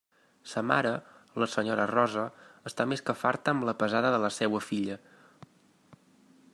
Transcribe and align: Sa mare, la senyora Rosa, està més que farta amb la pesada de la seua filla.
Sa 0.51 0.61
mare, 0.69 0.93
la 1.43 1.47
senyora 1.55 1.85
Rosa, 1.91 2.23
està 2.71 2.87
més 2.93 3.05
que 3.09 3.17
farta 3.25 3.55
amb 3.57 3.69
la 3.71 3.77
pesada 3.83 4.15
de 4.17 4.23
la 4.25 4.33
seua 4.41 4.63
filla. 4.71 4.99